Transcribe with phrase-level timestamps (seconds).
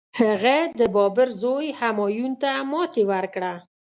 [0.19, 3.53] هغه د بابر زوی همایون ته ماتي ورکړه.